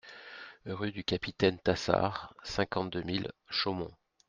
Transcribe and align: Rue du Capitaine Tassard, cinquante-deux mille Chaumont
Rue 0.65 0.91
du 0.91 1.03
Capitaine 1.03 1.59
Tassard, 1.59 2.33
cinquante-deux 2.41 3.03
mille 3.03 3.31
Chaumont 3.51 3.91